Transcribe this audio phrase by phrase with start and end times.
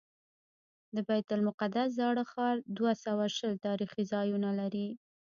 [0.95, 4.87] د بیت المقدس زاړه ښار دوه سوه شل تاریخي ځایونه لري.